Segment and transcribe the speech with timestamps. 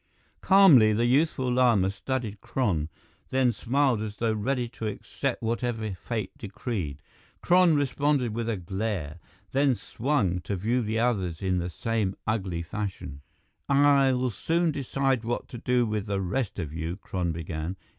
[0.41, 2.89] Calmly, the youthful Lama studied Kron,
[3.29, 7.03] then smiled as though ready to accept whatever fate decreed.
[7.43, 9.19] Kron responded with a glare,
[9.51, 13.21] then swung to view the others in the same ugly fashion.
[13.69, 17.77] "I'll soon decide what to do with the rest of you," Kron began.